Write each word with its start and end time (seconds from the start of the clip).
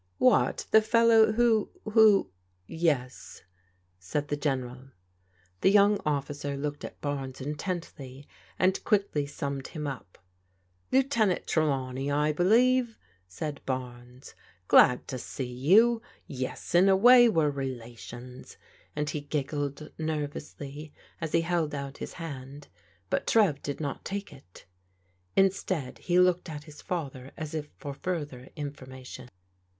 "What, 0.17 0.65
the 0.71 0.81
fellow 0.81 1.33
who— 1.33 1.69
who?'*" 1.91 2.31
Yes," 2.67 3.43
said 3.99 4.29
the 4.29 4.35
General. 4.35 4.89
The 5.59 5.69
young 5.69 6.01
officer 6.07 6.57
looked 6.57 6.83
at 6.83 6.99
Barnes 7.01 7.39
intently 7.39 8.27
and 8.57 8.83
quickly 8.83 9.27
stmimed 9.27 9.67
him 9.67 9.85
up. 9.85 10.17
''lieutenant 10.91 11.45
Trelawney, 11.45 12.09
I 12.11 12.33
believe^' 12.33 12.95
%iA 13.29 13.51
"^^tta:^. 13.51 13.57
282 13.61 13.61
PRODIGAL 13.61 13.89
DAUGHTEBS" 13.91 14.35
Glad 14.69 15.07
to 15.07 15.17
sec 15.19 15.45
yovL 15.45 16.01
Yes, 16.25 16.73
in 16.73 16.89
a 16.89 16.97
way 16.97 17.29
we're 17.29 17.51
relations/' 17.51 18.57
and 18.95 19.07
he 19.07 19.21
giggled 19.21 19.91
nervously 19.99 20.91
as 21.21 21.33
he 21.33 21.41
held 21.41 21.75
out 21.75 21.97
his 21.99 22.13
hand: 22.13 22.69
but 23.11 23.27
Trev 23.27 23.61
did 23.61 23.79
not 23.79 24.03
take 24.03 24.33
it: 24.33 24.65
instead 25.35 25.99
he 25.99 26.17
looked 26.19 26.49
at 26.49 26.63
his 26.63 26.81
father 26.81 27.33
as 27.37 27.53
if 27.53 27.69
for 27.77 27.93
further 27.93 28.49
information. 28.55 29.29